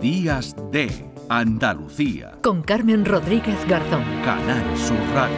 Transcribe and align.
Días 0.00 0.54
de 0.70 1.10
Andalucía. 1.28 2.38
Con 2.42 2.62
Carmen 2.62 3.04
Rodríguez 3.04 3.66
Garzón. 3.66 4.04
Canal 4.24 4.78
Sur 4.78 4.96
Radio. 5.12 5.36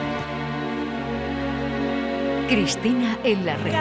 Cristina 2.49 3.19
en 3.25 3.47
la 3.47 3.57
red. 3.57 3.73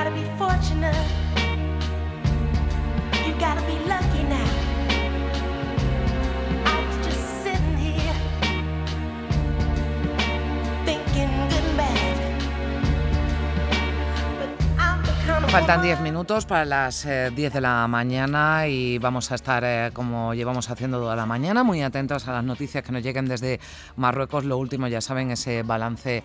Faltan 15.54 15.84
10 15.84 16.02
minutos 16.02 16.48
para 16.48 16.66
las 16.66 17.04
10 17.04 17.12
eh, 17.12 17.50
de 17.54 17.62
la 17.62 17.88
mañana 17.88 18.68
y 18.68 18.98
vamos 18.98 19.32
a 19.32 19.36
estar, 19.36 19.64
eh, 19.64 19.92
como 19.94 20.34
llevamos 20.34 20.68
haciendo 20.72 20.98
toda 20.98 21.16
la 21.16 21.28
mañana, 21.28 21.64
muy 21.64 21.84
atentos 21.84 22.28
a 22.28 22.32
las 22.32 22.44
noticias 22.44 22.84
que 22.84 22.92
nos 22.92 23.04
lleguen 23.04 23.28
desde 23.28 23.60
Marruecos. 23.96 24.46
Lo 24.46 24.58
último, 24.58 24.88
ya 24.88 25.00
saben, 25.00 25.30
ese 25.30 25.62
balance 25.62 26.24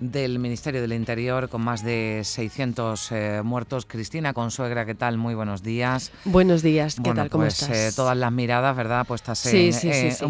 del 0.00 0.38
Ministerio 0.38 0.80
del 0.80 0.94
Interior 0.94 1.50
con 1.50 1.60
más 1.60 1.84
de 1.84 2.22
600 2.24 3.12
eh, 3.12 3.42
muertos. 3.44 3.84
Cristina 3.84 4.32
Consuegra, 4.32 4.86
¿qué 4.86 4.94
tal? 4.94 5.18
Muy 5.18 5.34
buenos 5.34 5.62
días. 5.62 6.10
Buenos 6.24 6.62
días, 6.62 6.96
¿qué 6.96 7.12
tal? 7.12 7.28
¿Cómo 7.28 7.44
pues, 7.44 7.60
estás? 7.60 7.94
todas 7.94 8.16
las 8.16 8.32
miradas, 8.32 8.74
¿verdad? 8.74 9.06
Puestas 9.06 9.44
en, 9.52 9.74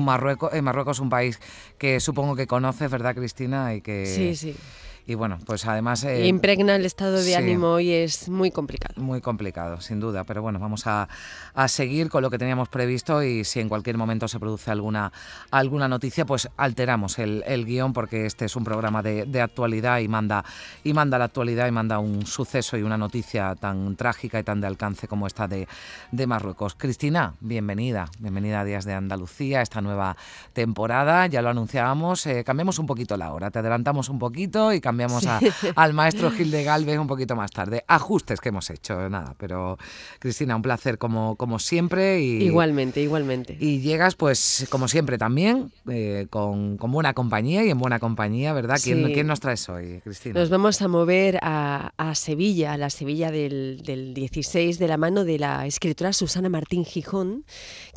Marruecos. 0.01 0.53
En 0.53 0.65
Marruecos, 0.65 0.99
un 0.99 1.11
país 1.11 1.39
que 1.79 2.01
supongo 2.01 2.35
que 2.35 2.49
conoces, 2.49 2.91
¿verdad, 2.91 3.15
Cristina? 3.15 3.73
Y 3.73 3.83
que, 3.83 4.05
sí, 4.05 4.35
sí 4.35 4.57
y 5.07 5.15
bueno, 5.15 5.39
pues 5.45 5.67
además... 5.67 6.05
Eh, 6.05 6.27
impregna 6.27 6.77
el 6.77 6.87
estado 6.87 7.21
de 7.23 7.35
ánimo 7.35 7.81
y 7.81 7.91
es 7.91 8.29
muy 8.29 8.51
complicado. 8.51 9.03
Muy 9.03 9.21
complicado, 9.21 9.81
sin 9.81 9.99
duda, 9.99 10.25
pero 10.25 10.43
bueno, 10.43 10.59
vamos 10.59 10.87
a, 10.87 11.09
seguir 11.67 12.09
con 12.09 12.23
lo 12.23 12.31
que 12.31 12.39
teníamos 12.39 12.69
previsto 12.69 13.23
y 13.23 13.45
si 13.45 13.61
en 13.61 13.69
cualquier 13.69 13.97
momento 13.97 14.29
se 14.29 14.39
produce 14.39 14.71
alguna, 14.71 15.13
alguna 15.51 15.89
noticia, 15.89 16.25
pues 16.25 16.49
alteramos 16.57 17.19
el, 17.19 17.43
guion 17.67 17.93
porque 17.93 18.27
este 18.27 18.45
es 18.45 18.57
un 18.57 18.65
programa 18.65 19.03
de, 19.03 19.41
actualidad 19.43 19.99
y 19.99 20.09
manda, 20.09 20.45
y 20.85 20.93
manda 20.93 21.19
la 21.19 21.25
actualidad 21.25 21.67
y 21.67 21.73
manda 21.73 21.99
un 21.99 22.25
suceso 22.27 22.77
y 22.77 22.83
una 22.83 22.97
noticia 22.97 23.57
tan 23.57 23.97
trágica 23.97 24.39
y 24.39 24.45
tan 24.45 24.61
de 24.61 24.69
alcance 24.69 25.09
como 25.09 25.27
esta 25.27 25.49
de, 25.49 25.67
de 26.13 26.27
Marruecos. 26.27 26.75
Cristina, 26.77 27.35
bienvenida, 27.41 28.07
bienvenida 28.21 28.61
a 28.61 28.65
Días 28.65 28.85
de 28.85 28.95
Andalucía, 28.95 29.63
esta 29.63 29.81
nueva 29.81 30.17
temporada, 30.53 31.27
ya 31.27 31.43
lo 31.43 31.49
anunciábamos, 31.49 32.25
eh, 32.27 32.45
cambiamos 32.45 32.79
un 32.79 32.87
poquito 32.87 33.17
la 33.17 33.33
hora, 33.33 33.51
te 33.51 33.59
adelantamos 33.59 34.09
un 34.09 34.19
poquito 34.19 34.73
y 34.73 34.81
cambiamos 34.81 34.92
cambiamos 34.93 35.25
al 35.75 35.95
maestro 35.95 36.31
Gil 36.31 36.51
de 36.51 36.65
Galvez 36.65 36.99
un 36.99 37.07
poquito 37.07 37.35
más 37.35 37.51
tarde. 37.51 37.83
Ajustes 37.89 38.41
que 38.41 38.51
hemos 38.51 38.69
hecho, 38.69 39.09
nada, 39.09 39.35
pero 39.39 39.79
Cristina, 40.19 40.55
un 40.55 40.61
placer 40.61 40.99
como, 40.99 41.37
como 41.37 41.59
siempre. 41.59 42.21
Y, 42.21 42.43
igualmente, 42.43 43.01
igualmente. 43.01 43.57
Y 43.59 43.81
llegas, 43.81 44.17
pues, 44.17 44.67
como 44.69 44.89
siempre 44.89 45.17
también, 45.17 45.73
eh, 45.89 46.27
con, 46.29 46.77
buena 46.77 47.15
compañía 47.15 47.65
y 47.65 47.71
en 47.71 47.79
buena 47.79 47.99
compañía, 47.99 48.53
¿verdad? 48.53 48.79
¿Quién, 48.83 49.15
¿Quién, 49.15 49.27
nos 49.27 49.41
traes 49.41 49.67
hoy, 49.71 50.03
Cristina? 50.05 50.39
Nos 50.39 50.51
vamos 50.51 50.83
a 50.83 50.89
mover 50.89 51.39
a, 51.41 51.91
Sevilla, 52.15 52.75
a 52.75 52.77
la 52.77 52.91
Sevilla 52.91 53.31
del, 53.31 53.81
del 53.83 54.13
16, 54.13 54.79
de 54.79 54.89
la 54.89 54.99
mano 54.99 55.25
de 55.25 55.39
la 55.39 55.67
escritora 55.67 56.13
Susana 56.13 56.51
Martín 56.51 56.85
Gijón, 56.85 57.47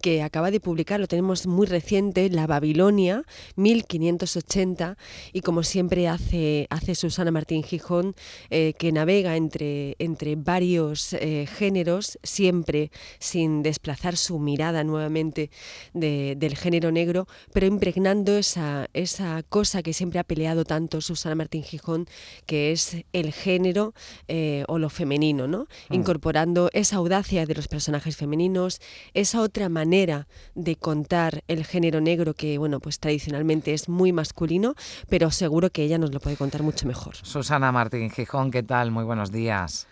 que 0.01 0.23
acaba 0.23 0.49
de 0.49 0.61
publicar, 0.61 1.01
lo 1.01 1.07
tenemos 1.07 1.45
muy 1.45 1.67
reciente, 1.67 2.29
La 2.29 2.47
Babilonia, 2.47 3.23
1580, 3.57 4.97
y 5.33 5.41
como 5.41 5.63
siempre 5.63 6.07
hace, 6.07 6.67
hace 6.69 6.84
Susana 6.94 7.31
Martín 7.31 7.64
Gijón, 7.64 8.16
eh, 8.50 8.73
que 8.78 8.91
navega 8.91 9.38
entre, 9.38 9.95
entre 9.97 10.36
varios 10.36 11.14
eh, 11.14 11.47
géneros, 11.47 12.19
siempre 12.22 12.91
sin 13.19 13.64
desplazar 13.64 14.17
su 14.17 14.38
mirada 14.38 14.83
nuevamente 14.83 15.50
del 15.94 16.58
género 16.58 16.91
negro, 16.91 17.28
pero 17.53 17.66
impregnando 17.66 18.38
esa, 18.38 18.88
esa 18.94 19.41
cosa 19.44 19.81
que 19.81 19.94
siempre 19.94 20.19
ha 20.19 20.23
peleado 20.23 20.66
tanto 20.66 21.01
Susana 21.01 21.35
Martín 21.35 21.63
Gijón, 21.63 22.07
que 22.45 22.72
es 22.72 22.97
el 23.13 23.31
género 23.31 23.94
eh, 24.28 24.66
o 24.68 24.78
lo 24.78 24.90
femenino, 24.90 25.47
¿no? 25.47 25.68
Mm. 25.90 25.94
Incorporando 25.94 26.69
esa 26.74 26.97
audacia 26.97 27.45
de 27.45 27.56
los 27.56 27.68
personajes 27.68 28.18
femeninos, 28.18 28.81
esa 29.13 29.41
otra 29.41 29.69
manera 29.69 30.28
de 30.53 30.75
contar 30.75 31.44
el 31.47 31.66
género 31.66 32.01
negro 32.01 32.34
que, 32.34 32.57
bueno, 32.57 32.79
pues 32.79 33.00
tradicionalmente 33.00 33.74
es 33.74 33.88
muy 33.88 34.12
masculino, 34.12 34.75
pero 35.09 35.31
seguro 35.31 35.69
que 35.69 35.84
ella 35.84 35.97
nos 35.97 36.12
lo 36.12 36.19
puede 36.19 36.35
contar 36.35 36.63
mucho 36.63 36.75
mejor. 36.84 37.16
Susana 37.16 37.72
Martín 37.72 38.09
Gijón, 38.09 38.52
¿qué 38.52 38.63
tal? 38.63 38.91
Muy 38.91 39.03
buenos 39.03 39.31
días. 39.31 39.88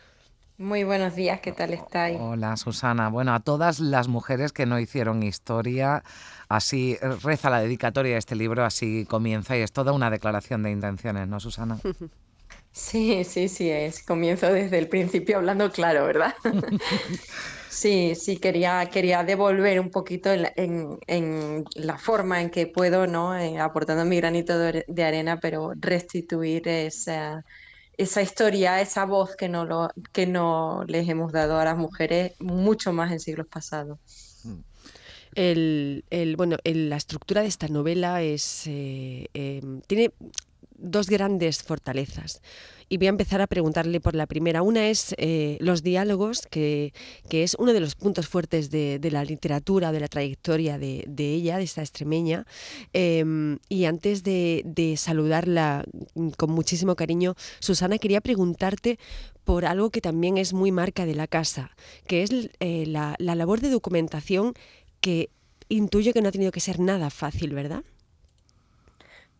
Muy 0.57 0.83
buenos 0.83 1.15
días, 1.15 1.39
¿qué 1.39 1.51
tal 1.51 1.73
estáis? 1.73 2.17
Hola 2.19 2.57
Susana. 2.57 3.09
Bueno, 3.09 3.33
a 3.33 3.39
todas 3.39 3.79
las 3.79 4.07
mujeres 4.07 4.51
que 4.51 4.65
no 4.65 4.79
hicieron 4.79 5.23
historia, 5.23 6.03
así 6.47 6.97
reza 7.23 7.49
la 7.49 7.59
dedicatoria 7.59 8.13
de 8.13 8.19
este 8.19 8.35
libro, 8.35 8.63
así 8.63 9.05
comienza 9.09 9.57
y 9.57 9.61
es 9.61 9.71
toda 9.71 9.93
una 9.93 10.09
declaración 10.09 10.61
de 10.63 10.71
intenciones, 10.71 11.27
¿no, 11.27 11.39
Susana? 11.39 11.79
Sí, 12.73 13.23
sí, 13.23 13.47
sí, 13.47 13.69
es. 13.69 14.03
Comienzo 14.03 14.51
desde 14.51 14.79
el 14.79 14.89
principio 14.89 15.37
hablando 15.37 15.71
claro, 15.71 16.05
¿verdad? 16.05 16.35
Sí, 17.69 18.13
sí, 18.13 18.37
quería, 18.37 18.87
quería 18.91 19.23
devolver 19.23 19.79
un 19.79 19.89
poquito 19.89 20.29
en, 20.31 21.65
la 21.73 21.97
forma 21.97 22.39
en 22.39 22.51
que 22.51 22.67
puedo, 22.67 23.07
¿no? 23.07 23.35
Eh, 23.35 23.57
aportando 23.59 24.05
mi 24.05 24.17
granito 24.17 24.57
de, 24.59 25.03
arena, 25.03 25.39
pero 25.39 25.73
restituir 25.75 26.67
esa, 26.67 27.43
esa 27.97 28.21
historia, 28.21 28.79
esa 28.79 29.05
voz 29.05 29.35
que 29.35 29.49
no, 29.49 29.65
lo, 29.65 29.89
que 30.11 30.27
no 30.27 30.83
les 30.87 31.09
hemos 31.09 31.31
dado 31.31 31.57
a 31.57 31.65
las 31.65 31.75
mujeres 31.75 32.33
mucho 32.39 32.93
más 32.93 33.11
en 33.11 33.19
siglos 33.19 33.47
pasados. 33.47 33.97
Mm. 34.43 34.59
El, 35.33 36.35
bueno, 36.37 36.57
la 36.63 36.95
estructura 36.97 37.41
de 37.41 37.47
esta 37.47 37.67
novela 37.69 38.21
es, 38.21 38.67
eh, 38.67 39.25
em, 39.33 39.81
tiene 39.81 40.13
dos 40.77 41.09
grandes 41.09 41.63
fortalezas 41.63 42.41
y 42.89 42.97
voy 42.97 43.07
a 43.07 43.09
empezar 43.09 43.41
a 43.41 43.47
preguntarle 43.47 43.99
por 43.99 44.13
la 44.13 44.27
primera. 44.27 44.61
Una 44.61 44.87
es 44.87 45.15
eh, 45.17 45.57
los 45.59 45.81
diálogos, 45.81 46.43
que, 46.49 46.93
es 47.31 47.55
uno 47.57 47.73
de 47.73 47.79
los 47.79 47.95
puntos 47.95 48.27
fuertes 48.27 48.69
de, 48.69 48.99
la 49.11 49.23
literatura, 49.23 49.91
de 49.91 49.99
la 49.99 50.07
trayectoria 50.07 50.77
de, 50.77 51.03
ella, 51.17 51.57
de 51.57 51.63
esta 51.63 51.81
extremeña. 51.81 52.45
Em, 52.93 53.57
y 53.67 53.85
antes 53.85 54.23
de, 54.23 54.95
saludarla 54.97 55.85
con 56.37 56.51
muchísimo 56.51 56.95
cariño, 56.95 57.35
Susana, 57.59 57.97
quería 57.97 58.21
preguntarte 58.21 58.99
por 59.43 59.65
algo 59.65 59.89
que 59.89 59.99
también 59.99 60.37
es 60.37 60.53
muy 60.53 60.71
marca 60.71 61.05
de 61.07 61.15
la 61.15 61.25
casa, 61.25 61.71
que 62.05 62.21
es 62.21 62.29
eh, 62.59 62.85
la, 62.85 63.15
la 63.17 63.33
labor 63.33 63.59
de 63.59 63.71
documentación 63.71 64.53
que 65.01 65.31
intuyo 65.67 66.13
que 66.13 66.21
no 66.21 66.29
ha 66.29 66.31
tenido 66.31 66.51
que 66.51 66.59
ser 66.59 66.79
nada 66.79 67.09
fácil, 67.09 67.53
¿verdad? 67.53 67.83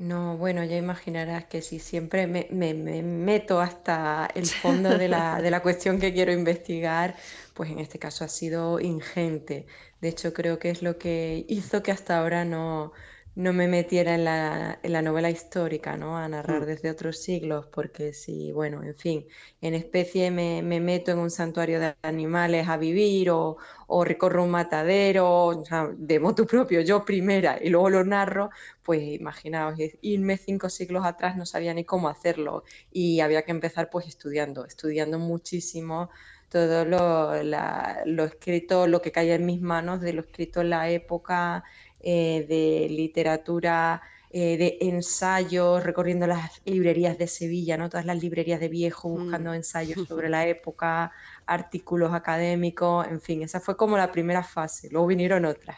No, 0.03 0.37
bueno, 0.37 0.65
ya 0.65 0.75
imaginarás 0.75 1.45
que 1.45 1.61
si 1.61 1.79
siempre 1.79 2.27
me, 2.27 2.45
meto 2.73 3.61
hasta 3.61 4.27
el 4.35 4.45
fondo 4.45 4.97
de 4.97 5.07
la, 5.07 5.41
de 5.41 5.49
la 5.49 5.61
cuestión 5.61 5.97
que 5.97 6.13
quiero 6.13 6.33
investigar, 6.33 7.15
pues 7.53 7.69
en 7.71 7.79
este 7.79 7.99
caso 7.99 8.25
ha 8.25 8.27
sido 8.27 8.81
ingente. 8.81 9.65
De 10.01 10.09
hecho, 10.09 10.33
creo 10.33 10.59
que 10.59 10.71
es 10.71 10.81
lo 10.81 10.97
que 10.97 11.45
hizo 11.47 11.81
que 11.83 11.91
hasta 11.93 12.19
ahora 12.19 12.43
no, 12.43 12.91
no 13.35 13.51
me 13.51 13.67
metiera 13.67 14.13
en 14.13 14.25
la, 14.25 14.79
en 14.83 14.93
la 14.93 15.01
novela 15.01 15.29
histórica, 15.31 15.97
¿no? 15.97 16.17
A 16.17 16.27
narrar 16.27 16.61
mm. 16.61 16.65
desde 16.65 16.91
otros 16.91 17.17
siglos, 17.17 17.65
porque 17.67 18.13
si, 18.13 18.51
bueno, 18.51 18.83
en 18.83 18.95
fin, 18.95 19.25
en 19.61 19.73
especie 19.73 20.29
me, 20.29 20.61
me 20.61 20.79
meto 20.79 21.11
en 21.11 21.19
un 21.19 21.31
santuario 21.31 21.79
de 21.79 21.95
animales 22.03 22.67
a 22.67 22.77
vivir 22.77 23.31
o, 23.31 23.57
o 23.87 24.03
recorro 24.05 24.43
un 24.43 24.51
matadero, 24.51 25.45
o 25.45 25.65
sea, 25.65 25.89
de 25.95 26.19
moto 26.19 26.45
propio, 26.45 26.81
yo 26.81 27.03
primera, 27.05 27.57
y 27.61 27.69
luego 27.69 27.89
lo 27.89 28.03
narro, 28.03 28.49
pues 28.83 29.01
imaginaos, 29.01 29.79
irme 30.01 30.37
cinco 30.37 30.69
siglos 30.69 31.05
atrás 31.05 31.35
no 31.35 31.45
sabía 31.45 31.73
ni 31.73 31.85
cómo 31.85 32.09
hacerlo 32.09 32.63
y 32.91 33.19
había 33.21 33.43
que 33.43 33.51
empezar 33.51 33.89
pues 33.89 34.07
estudiando, 34.07 34.65
estudiando 34.65 35.17
muchísimo 35.19 36.09
todo 36.49 36.85
lo, 36.85 37.41
lo 37.43 38.23
escrito, 38.25 38.85
lo 38.85 39.01
que 39.01 39.11
caía 39.11 39.33
en 39.35 39.45
mis 39.45 39.59
manos 39.59 40.01
de 40.01 40.13
lo 40.13 40.21
escrito 40.21 40.61
en 40.61 40.69
la 40.69 40.87
época, 40.89 41.63
eh, 42.03 42.45
de 42.47 42.87
literatura, 42.89 44.01
eh, 44.29 44.57
de 44.57 44.77
ensayos, 44.81 45.83
recorriendo 45.83 46.27
las 46.27 46.61
librerías 46.65 47.17
de 47.17 47.27
Sevilla, 47.27 47.77
¿no? 47.77 47.89
todas 47.89 48.05
las 48.05 48.21
librerías 48.21 48.59
de 48.59 48.67
viejo, 48.67 49.09
mm. 49.09 49.13
buscando 49.13 49.53
ensayos 49.53 50.05
sobre 50.07 50.27
la 50.27 50.45
época, 50.45 51.11
artículos 51.45 52.13
académicos, 52.13 53.07
en 53.07 53.21
fin, 53.21 53.43
esa 53.43 53.59
fue 53.59 53.77
como 53.77 53.95
la 53.95 54.11
primera 54.11 54.43
fase, 54.43 54.89
luego 54.91 55.07
vinieron 55.07 55.45
otras. 55.45 55.77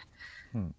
Mm. 0.54 0.70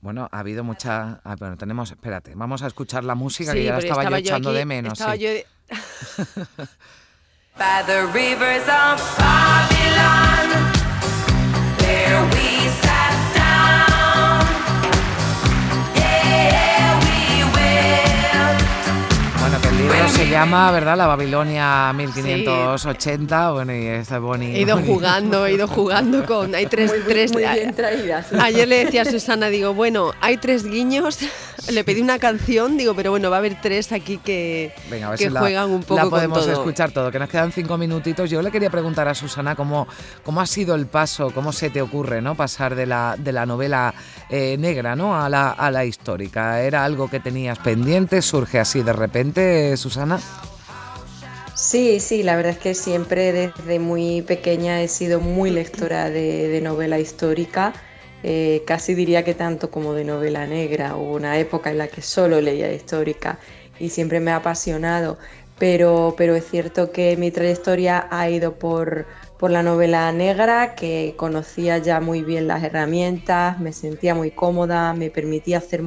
Bueno, 0.00 0.28
ha 0.32 0.38
habido 0.38 0.64
mucha. 0.64 1.20
Ah, 1.22 1.36
bueno, 1.38 1.58
tenemos. 1.58 1.90
Espérate, 1.90 2.32
vamos 2.34 2.62
a 2.62 2.66
escuchar 2.66 3.04
la 3.04 3.14
música 3.14 3.52
que 3.52 3.64
ya 3.64 3.72
la 3.72 3.78
estaba, 3.80 4.08
yo 4.08 4.16
echando 4.16 4.52
de 4.52 4.64
menos. 4.64 4.94
Estaba 4.94 5.14
yo 5.14 5.28
By 7.58 7.82
the 7.84 8.06
rivers 8.06 8.66
of 8.66 8.98
Babylon, 9.18 10.72
there 11.76 12.24
we 12.32 12.89
llama, 20.30 20.70
¿verdad? 20.70 20.96
La 20.96 21.06
Babilonia 21.06 21.92
1580. 21.92 23.50
Bueno, 23.50 23.74
y 23.74 23.86
es 23.86 24.20
bonito. 24.20 24.56
He 24.56 24.60
ido 24.62 24.78
jugando, 24.78 25.46
he 25.46 25.54
ido 25.54 25.66
jugando 25.66 26.24
con. 26.24 26.54
Hay 26.54 26.66
tres. 26.66 26.90
Muy, 26.90 27.00
tres 27.00 27.32
muy 27.32 27.42
bien 27.42 27.74
traídas. 27.74 28.32
Ayer 28.32 28.68
le 28.68 28.84
decía 28.84 29.02
a 29.02 29.04
Susana, 29.04 29.48
digo, 29.48 29.74
bueno, 29.74 30.12
hay 30.20 30.36
tres 30.36 30.64
guiños. 30.64 31.18
Le 31.68 31.84
pedí 31.84 32.00
una 32.00 32.18
canción, 32.18 32.76
digo, 32.76 32.94
pero 32.94 33.10
bueno, 33.10 33.30
va 33.30 33.36
a 33.36 33.38
haber 33.40 33.60
tres 33.60 33.92
aquí 33.92 34.18
que, 34.18 34.72
Venga, 34.90 35.08
a 35.08 35.10
ver 35.10 35.18
que 35.18 35.24
si 35.26 35.30
la- 35.30 35.40
juegan 35.40 35.70
un 35.70 35.82
poco 35.82 35.94
la 35.96 36.02
con 36.02 36.10
podemos 36.10 36.40
todo. 36.40 36.52
escuchar 36.52 36.90
todo, 36.90 37.10
que 37.10 37.18
nos 37.18 37.28
quedan 37.28 37.52
cinco 37.52 37.76
minutitos. 37.76 38.28
Yo 38.30 38.40
le 38.42 38.50
quería 38.50 38.70
preguntar 38.70 39.06
a 39.08 39.14
Susana 39.14 39.54
cómo, 39.54 39.86
cómo 40.24 40.40
ha 40.40 40.46
sido 40.46 40.74
el 40.74 40.86
paso, 40.86 41.30
cómo 41.32 41.52
se 41.52 41.70
te 41.70 41.82
ocurre, 41.82 42.22
¿no? 42.22 42.34
Pasar 42.34 42.74
de 42.74 42.86
la, 42.86 43.16
de 43.18 43.32
la 43.32 43.46
novela 43.46 43.94
eh, 44.30 44.56
negra, 44.58 44.96
¿no? 44.96 45.20
A 45.20 45.28
la, 45.28 45.50
a 45.50 45.70
la 45.70 45.84
histórica. 45.84 46.62
¿Era 46.62 46.84
algo 46.84 47.08
que 47.08 47.20
tenías 47.20 47.58
pendiente? 47.58 48.22
¿Surge 48.22 48.58
así 48.58 48.82
de 48.82 48.92
repente, 48.92 49.76
Susana? 49.76 50.18
Sí, 51.54 52.00
sí, 52.00 52.22
la 52.22 52.36
verdad 52.36 52.52
es 52.52 52.58
que 52.58 52.74
siempre 52.74 53.32
desde 53.32 53.78
muy 53.78 54.22
pequeña 54.22 54.80
he 54.80 54.88
sido 54.88 55.20
muy 55.20 55.50
lectora 55.50 56.08
de, 56.08 56.48
de 56.48 56.60
novela 56.62 56.98
histórica, 56.98 57.74
eh, 58.22 58.62
casi 58.66 58.94
diría 58.94 59.24
que 59.24 59.34
tanto 59.34 59.70
como 59.70 59.94
de 59.94 60.04
novela 60.04 60.46
negra. 60.46 60.96
Hubo 60.96 61.14
una 61.14 61.38
época 61.38 61.70
en 61.70 61.78
la 61.78 61.88
que 61.88 62.02
solo 62.02 62.40
leía 62.40 62.72
histórica 62.72 63.38
y 63.78 63.88
siempre 63.88 64.20
me 64.20 64.30
ha 64.30 64.36
apasionado, 64.36 65.18
pero, 65.58 66.14
pero 66.16 66.34
es 66.34 66.48
cierto 66.48 66.92
que 66.92 67.16
mi 67.16 67.30
trayectoria 67.30 68.06
ha 68.10 68.28
ido 68.28 68.54
por, 68.54 69.06
por 69.38 69.50
la 69.50 69.62
novela 69.62 70.12
negra, 70.12 70.74
que 70.74 71.14
conocía 71.16 71.78
ya 71.78 72.00
muy 72.00 72.22
bien 72.22 72.46
las 72.46 72.62
herramientas, 72.62 73.58
me 73.58 73.72
sentía 73.72 74.14
muy 74.14 74.30
cómoda, 74.30 74.92
me 74.92 75.10
permitía 75.10 75.58
hacer 75.58 75.82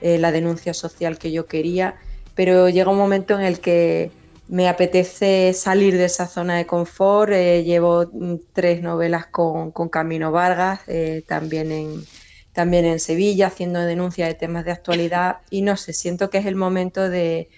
eh, 0.00 0.18
la 0.18 0.32
denuncia 0.32 0.74
social 0.74 1.18
que 1.18 1.32
yo 1.32 1.46
quería, 1.46 1.96
pero 2.34 2.68
llega 2.68 2.90
un 2.90 2.98
momento 2.98 3.38
en 3.38 3.44
el 3.44 3.60
que 3.60 4.10
me 4.46 4.68
apetece 4.68 5.52
salir 5.54 5.96
de 5.96 6.04
esa 6.06 6.26
zona 6.28 6.56
de 6.56 6.66
confort. 6.66 7.32
eh, 7.32 7.64
llevo 7.64 8.06
mm, 8.12 8.36
tres 8.52 8.82
novelas 8.82 9.26
con, 9.28 9.72
con 9.72 9.88
Camino 9.88 10.32
Vargas, 10.32 10.80
eh, 10.88 11.24
también, 11.26 11.72
en, 11.72 12.08
también 12.52 12.84
en 12.84 13.00
Sevilla, 13.00 13.46
haciendo 13.48 13.80
denuncia 13.80 14.26
de 14.26 14.34
temas 14.34 14.64
de 14.64 14.72
actualidad. 14.72 15.38
Y 15.50 15.62
no 15.62 15.76
sé, 15.76 15.92
siento 15.92 16.30
que 16.30 16.38
es 16.38 16.46
el 16.46 16.56
momento 16.56 17.08
de, 17.08 17.48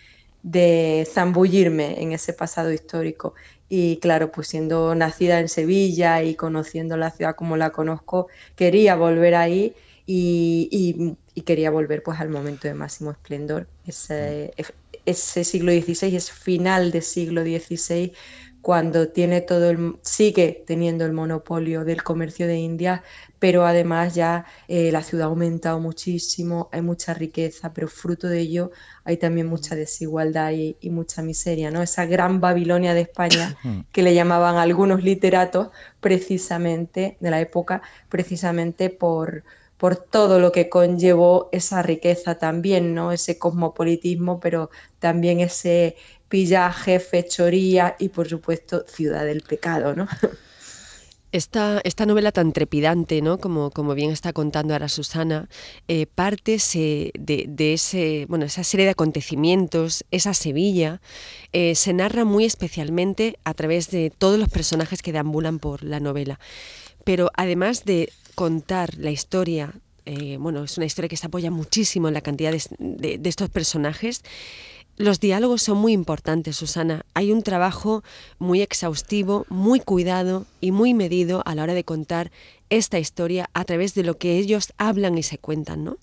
de 0.43 1.06
zambullirme 1.12 2.00
en 2.03 2.12
ese 2.12 2.33
pasado 2.33 2.73
histórico. 2.73 3.35
Y 3.69 3.99
claro, 4.00 4.31
pues 4.31 4.49
siendo 4.49 4.94
nacida 4.94 5.41
en 5.41 5.49
Sevilla 5.49 6.23
y 6.23 6.37
conociendo 6.37 6.97
la 6.97 7.11
ciudad 7.11 7.35
como 7.37 7.56
la 7.56 7.71
conozco, 7.73 8.29
quería 8.55 8.94
volver 8.97 9.35
ahí 9.35 9.75
y, 10.06 10.69
y- 10.71 11.19
y 11.35 11.43
quería 11.43 11.71
volver 11.71 12.03
pues 12.03 12.21
al 12.21 12.31
momento 12.31 12.69
de 12.69 12.75
máximo 12.75 13.11
esplendor. 13.11 13.71
Ese, 13.85 14.55
ese 15.06 15.44
siglo 15.44 15.73
XVI 15.73 16.17
es 16.17 16.31
final 16.31 16.91
del 16.91 17.03
siglo 17.03 17.43
XVI 17.43 18.12
cuando 18.67 19.11
tiene 19.11 19.43
todo 19.43 19.70
el, 19.70 19.97
sigue 20.03 20.64
teniendo 20.67 21.05
el 21.05 21.12
monopolio 21.12 21.85
del 21.85 22.03
comercio 22.03 22.49
de 22.49 22.56
India, 22.56 23.05
pero 23.38 23.64
además 23.64 24.17
ya 24.17 24.44
eh, 24.67 24.91
la 24.91 25.05
ciudad 25.05 25.29
ha 25.29 25.31
aumentado 25.31 25.79
muchísimo, 25.79 26.69
hay 26.73 26.82
mucha 26.82 27.14
riqueza, 27.14 27.73
pero 27.73 27.87
fruto 27.87 28.26
de 28.26 28.41
ello 28.41 28.73
hay 29.05 29.19
también 29.19 29.47
mucha 29.47 29.76
desigualdad 29.76 30.50
y, 30.50 30.76
y 30.81 30.91
mucha 30.91 31.23
miseria, 31.23 31.70
¿no? 31.70 31.81
Esa 31.81 32.06
gran 32.06 32.41
Babilonia 32.41 32.93
de 32.93 33.03
España 33.03 33.56
que 33.93 34.03
le 34.03 34.14
llamaban 34.14 34.56
algunos 34.56 35.05
literatos 35.05 35.69
precisamente 36.00 37.19
de 37.20 37.31
la 37.31 37.41
época, 37.41 37.82
precisamente 38.08 38.91
por, 38.91 39.44
por 39.78 39.96
todo 39.96 40.38
lo 40.40 40.52
que 40.52 40.69
conllevó 40.69 41.49
esa 41.52 41.82
riqueza 41.82 42.37
también, 42.38 42.94
¿no? 42.94 43.12
Ese 43.12 43.38
cosmopolitismo, 43.38 44.40
pero 44.40 44.70
también 44.99 45.40
ese 45.40 45.96
pillaje, 46.28 47.00
fechoría 47.00 47.96
y 47.99 48.08
por 48.11 48.28
supuesto 48.28 48.84
ciudad 48.88 49.25
del 49.25 49.43
pecado, 49.43 49.94
¿no? 49.94 50.08
Esta, 51.32 51.81
esta 51.84 52.06
novela 52.06 52.32
tan 52.32 52.52
trepidante, 52.52 53.20
¿no? 53.20 53.37
como, 53.38 53.70
como 53.70 53.94
bien 53.94 54.11
está 54.11 54.32
contando 54.32 54.73
ahora 54.73 54.88
Susana, 54.88 55.49
eh, 55.88 56.06
parte 56.06 56.58
se- 56.58 57.11
de, 57.19 57.44
de 57.49 57.75
ese, 57.75 58.25
bueno, 58.29 58.46
esa 58.46 58.64
serie 58.64 58.87
de 58.87 58.93
acontecimientos, 58.93 60.05
esa 60.11 60.32
Sevilla, 60.32 61.02
eh, 61.52 61.75
se 61.75 61.93
narra 61.93 62.25
muy 62.25 62.44
especialmente 62.46 63.38
a 63.44 63.52
través 63.55 63.90
de 63.90 64.11
todos 64.17 64.38
los 64.38 64.49
personajes 64.49 65.02
que 65.02 65.12
deambulan 65.12 65.58
por 65.58 65.82
la 65.84 66.00
novela. 66.00 66.38
Pero 67.05 67.31
además 67.37 67.84
de 67.84 68.12
contar 68.37 68.97
la 68.99 69.11
historia, 69.11 69.75
eh, 70.05 70.37
bueno, 70.38 70.62
es 70.62 70.77
una 70.77 70.87
historia 70.87 71.09
que 71.09 71.17
se 71.17 71.27
apoya 71.27 71.50
muchísimo 71.50 72.06
en 72.06 72.15
la 72.15 72.21
cantidad 72.21 72.53
de, 72.53 73.21
estos 73.25 73.49
personajes, 73.49 74.23
los 74.99 75.21
diálogos 75.21 75.62
son 75.62 75.79
muy 75.79 75.93
importantes, 75.93 76.56
Susana. 76.56 77.05
Hay 77.15 77.33
un 77.33 77.43
trabajo 77.43 78.05
muy 78.38 78.62
exhaustivo, 78.62 79.44
muy 79.49 79.81
cuidado 79.81 80.47
y 80.61 80.71
muy 80.71 80.94
medido 80.94 81.43
a 81.44 81.55
la 81.55 81.65
hora 81.65 81.75
de 81.75 81.85
contar 81.85 82.31
esta 82.71 82.99
historia 82.99 83.50
a 83.53 83.65
través 83.65 83.94
de 83.94 84.05
lo 84.05 84.17
que 84.17 84.39
ellos 84.39 84.73
hablan 84.79 85.19
y 85.19 85.23
se 85.23 85.39
cuentan, 85.39 85.85
¿no? 85.85 85.97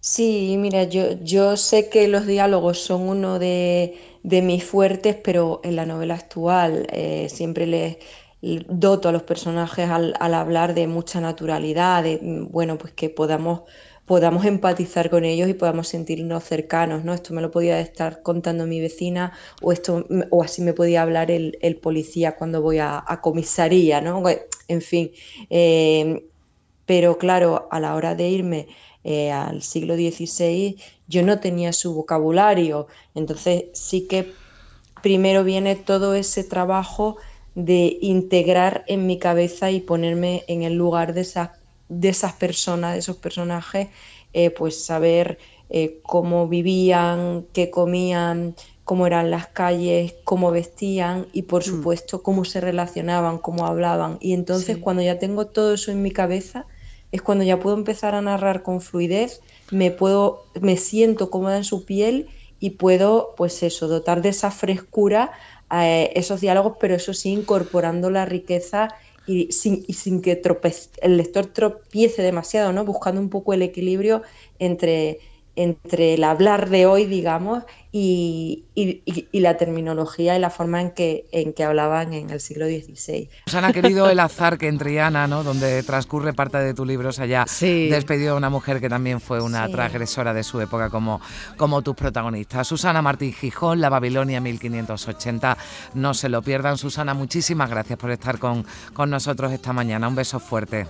Sí, 0.00 0.56
mira, 0.58 0.84
yo, 0.84 1.22
yo 1.22 1.56
sé 1.56 1.88
que 1.90 2.08
los 2.08 2.26
diálogos 2.26 2.78
son 2.78 3.02
uno 3.02 3.38
de, 3.38 3.98
mis 4.22 4.64
fuertes, 4.64 5.16
pero 5.16 5.60
en 5.62 5.76
la 5.76 5.86
novela 5.86 6.14
actual 6.14 6.86
eh, 6.90 7.28
siempre 7.28 7.66
les 7.66 7.98
doto 8.42 9.08
a 9.08 9.12
los 9.12 9.22
personajes 9.24 9.88
al, 9.90 10.14
hablar 10.20 10.74
de 10.74 10.86
mucha 10.86 11.20
naturalidad, 11.20 12.04
mm, 12.20 12.50
bueno, 12.50 12.78
pues 12.78 12.92
que 12.94 13.10
podamos, 13.10 13.62
podamos 14.06 14.44
empatizar 14.46 15.10
con 15.10 15.24
ellos 15.24 15.48
y 15.48 15.54
podamos 15.54 15.88
sentirnos 15.88 16.44
cercanos, 16.44 17.04
¿no? 17.04 17.14
Esto 17.14 17.34
me 17.34 17.42
lo 17.42 17.50
podía 17.50 17.80
estar 17.80 18.22
contando 18.22 18.66
mi 18.66 18.80
vecina 18.80 19.32
o, 19.60 19.72
esto, 19.72 20.06
m- 20.10 20.26
o 20.30 20.42
así 20.42 20.62
me 20.62 20.72
podía 20.74 21.02
hablar 21.02 21.30
el, 21.30 21.58
policía 21.82 22.36
cuando 22.36 22.62
voy 22.62 22.78
a, 22.78 23.02
a 23.06 23.20
comisaría, 23.20 24.00
¿no? 24.00 24.22
En 24.68 24.82
fin, 24.82 25.10
eh, 25.50 26.26
pero 26.86 27.18
claro, 27.18 27.68
a 27.70 27.80
la 27.80 27.94
hora 27.94 28.14
de 28.14 28.28
irme 28.28 28.68
eh, 29.04 29.30
al 29.32 29.62
siglo 29.62 29.96
XVI, 29.96 30.82
yo 31.06 31.22
no 31.22 31.40
tenía 31.40 31.72
su 31.72 31.94
vocabulario. 31.94 32.88
Entonces 33.14 33.66
sí 33.74 34.06
que 34.08 34.40
primero 35.02 35.44
viene 35.44 35.76
todo 35.76 36.14
ese 36.14 36.44
trabajo 36.44 37.16
de 37.54 37.98
integrar 38.00 38.84
en 38.86 39.06
mi 39.06 39.18
cabeza 39.18 39.70
y 39.70 39.80
ponerme 39.80 40.44
en 40.48 40.62
el 40.62 40.74
lugar 40.74 41.14
de 41.14 41.22
esas, 41.22 41.50
de 41.88 42.08
esas 42.10 42.34
personas, 42.34 42.92
de 42.94 43.00
esos 43.00 43.16
personajes, 43.16 43.88
eh, 44.32 44.50
pues 44.50 44.84
saber 44.84 45.38
eh, 45.68 46.00
cómo 46.02 46.48
vivían, 46.48 47.46
qué 47.52 47.70
comían, 47.70 48.54
cómo 48.84 49.06
eran 49.06 49.30
las 49.30 49.46
calles, 49.48 50.14
cómo 50.24 50.50
vestían 50.50 51.26
y 51.32 51.42
por 51.42 51.62
supuesto 51.62 52.22
cómo 52.22 52.44
se 52.44 52.60
relacionaban, 52.60 53.38
cómo 53.38 53.66
hablaban. 53.66 54.18
Y 54.20 54.32
entonces 54.32 54.76
Sí. 54.76 54.80
cuando 54.80 55.02
ya 55.02 55.18
tengo 55.18 55.46
todo 55.46 55.74
eso 55.74 55.92
en 55.92 56.02
mi 56.02 56.10
cabeza, 56.10 56.66
es 57.12 57.22
cuando 57.22 57.44
ya 57.44 57.58
puedo 57.60 57.76
empezar 57.76 58.14
a 58.14 58.22
narrar 58.22 58.62
con 58.62 58.80
fluidez, 58.80 59.42
me 59.70 59.90
puedo, 59.90 60.42
me 60.60 60.76
siento 60.76 61.30
cómoda 61.30 61.56
en 61.56 61.64
su 61.64 61.84
piel 61.84 62.28
y 62.58 62.70
puedo, 62.70 63.34
pues 63.36 63.62
eso, 63.62 63.88
dotar 63.88 64.22
de 64.22 64.30
esa 64.30 64.50
frescura 64.50 65.32
eh, 65.72 66.12
esos 66.14 66.40
diálogos, 66.40 66.76
pero 66.80 66.94
eso 66.94 67.14
sí, 67.14 67.30
incorporando 67.30 68.10
la 68.10 68.24
riqueza 68.26 68.94
y 69.24 69.52
sin, 69.52 69.84
y 69.86 69.94
sin 69.94 70.22
que 70.22 70.40
tropez- 70.42 70.90
el 71.02 71.16
lector 71.16 71.46
tropiece 71.46 72.22
demasiado, 72.22 72.72
¿no? 72.72 72.84
Buscando 72.84 73.20
un 73.20 73.30
poco 73.30 73.52
el 73.54 73.62
equilibrio 73.62 74.22
entre, 74.58 75.20
entre 75.62 76.14
el 76.14 76.24
hablar 76.24 76.70
de 76.70 76.86
hoy, 76.86 77.04
digamos, 77.06 77.64
y, 77.92 78.64
y- 78.74 79.02
y- 79.04 79.40
la 79.40 79.56
terminología 79.56 80.36
y 80.36 80.38
la 80.38 80.48
forma 80.50 80.80
en 80.80 80.92
que, 80.92 81.26
en 81.32 81.52
que 81.52 81.64
hablaban 81.64 82.12
en 82.14 82.30
el 82.30 82.40
siglo 82.40 82.66
XVI. 82.66 83.28
Susana 83.46 83.68
ha 83.68 83.72
querido 83.72 84.08
el 84.08 84.20
azar 84.20 84.58
que 84.58 84.68
en 84.68 84.78
Triana, 84.78 85.26
¿no? 85.26 85.42
donde 85.42 85.82
transcurre 85.82 86.32
parte 86.32 86.58
de 86.58 86.72
tu 86.72 86.84
libro, 86.84 87.10
se 87.12 87.24
haya 87.24 87.44
Sí. 87.48 87.88
despedido 87.88 88.34
a 88.34 88.36
una 88.36 88.48
mujer 88.48 88.80
que 88.80 88.88
también 88.88 89.20
fue 89.20 89.42
una 89.42 89.66
Sí. 89.66 89.72
transgresora 89.72 90.32
de 90.32 90.44
su 90.44 90.60
época 90.60 90.88
como, 90.88 91.20
como 91.56 91.82
tus 91.82 91.96
protagonistas. 91.96 92.66
Susana 92.68 93.02
Martín 93.02 93.32
Gijón, 93.32 93.80
La 93.80 93.88
Babilonia 93.88 94.40
1580. 94.40 95.56
No 95.94 96.14
se 96.14 96.28
lo 96.28 96.42
pierdan. 96.42 96.78
Susana, 96.78 97.12
muchísimas 97.14 97.68
gracias 97.68 97.98
por 97.98 98.10
estar 98.12 98.38
con, 98.38 98.64
con 98.92 99.10
nosotros 99.10 99.52
esta 99.52 99.72
mañana. 99.72 100.06
Un 100.08 100.14
beso 100.14 100.38
fuerte. 100.38 100.86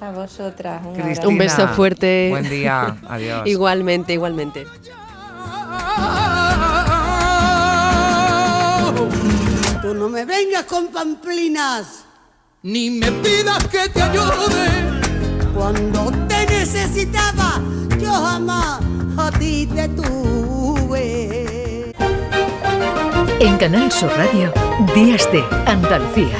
A 0.00 0.10
vosotras, 0.10 0.82
un 0.84 0.94
Cristina. 0.94 1.28
Un 1.28 1.38
beso 1.38 1.68
fuerte. 1.68 2.28
Buen 2.30 2.48
día. 2.50 2.96
Adiós. 3.08 3.42
Igualmente, 3.46 4.12
igualmente. 4.12 4.66
Tú 9.82 9.94
no 9.94 10.08
me 10.08 10.24
vengas 10.24 10.64
con 10.64 10.88
pamplinas 10.88 12.04
Ni 12.62 12.90
me 12.90 13.10
pidas 13.12 13.62
que 13.68 13.88
te 13.90 14.02
ayude. 14.02 15.00
cuando 15.54 16.10
te 16.28 16.46
necesitaba. 16.46 17.60
Yo 18.00 18.10
jamás 18.12 18.80
a 19.16 19.30
ti 19.38 19.66
te 19.74 19.88
tuve. 19.90 21.92
En 23.40 23.56
Canal 23.58 23.92
Sur 23.92 24.10
Radio, 24.16 24.52
Días 24.94 25.30
de 25.30 25.44
Andalucía. 25.66 26.36